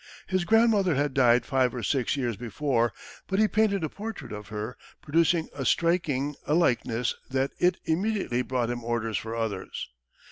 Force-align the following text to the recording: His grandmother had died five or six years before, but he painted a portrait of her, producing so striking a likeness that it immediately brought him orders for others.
His 0.25 0.45
grandmother 0.45 0.95
had 0.95 1.13
died 1.13 1.45
five 1.45 1.75
or 1.75 1.83
six 1.83 2.17
years 2.17 2.35
before, 2.35 2.91
but 3.27 3.37
he 3.37 3.47
painted 3.47 3.83
a 3.83 3.89
portrait 3.89 4.31
of 4.31 4.47
her, 4.47 4.75
producing 4.99 5.47
so 5.55 5.63
striking 5.63 6.33
a 6.47 6.55
likeness 6.55 7.13
that 7.29 7.51
it 7.59 7.77
immediately 7.85 8.41
brought 8.41 8.71
him 8.71 8.83
orders 8.83 9.19
for 9.19 9.35
others. 9.35 9.91